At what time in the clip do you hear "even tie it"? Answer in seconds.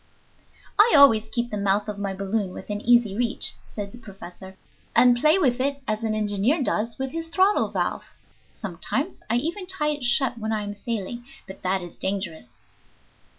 9.35-10.03